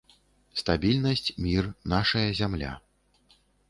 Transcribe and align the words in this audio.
Стабільнасць, 0.61 1.25
мір, 1.45 1.71
нашая 1.97 2.27
зямля. 2.43 2.77